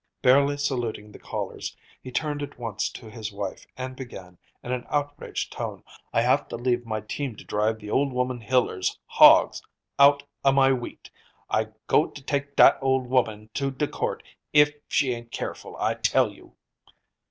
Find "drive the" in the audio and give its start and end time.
7.43-7.91